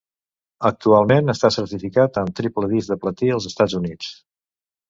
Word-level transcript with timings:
Actualment 0.69 1.29
està 1.33 1.51
certificat 1.57 2.19
amb 2.23 2.33
triple 2.41 2.71
disc 2.75 2.93
de 2.95 2.99
platí 3.05 3.33
als 3.37 3.49
Estats 3.53 3.81
Units. 3.83 4.11